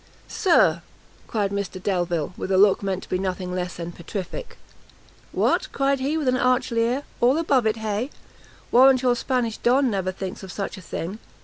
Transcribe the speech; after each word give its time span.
"Sir!" 0.27 0.81
cried 1.27 1.51
Mr 1.51 1.77
Delvile, 1.79 2.33
with 2.35 2.51
a 2.51 2.57
look 2.57 2.81
meant 2.81 3.03
to 3.03 3.09
be 3.09 3.19
nothing 3.19 3.53
less 3.53 3.75
than 3.75 3.91
petrific. 3.91 4.57
"What!" 5.31 5.71
cried 5.73 5.99
he, 5.99 6.17
with 6.17 6.27
an 6.27 6.37
arch 6.37 6.71
leer; 6.71 7.03
"all 7.19 7.37
above 7.37 7.67
it, 7.67 7.77
hay? 7.77 8.09
warrant 8.71 9.03
your 9.03 9.15
Spanish 9.15 9.59
Don 9.59 9.91
never 9.91 10.11
thinks 10.11 10.41
of 10.41 10.51
such 10.51 10.75
a 10.75 10.81
thing! 10.81 11.19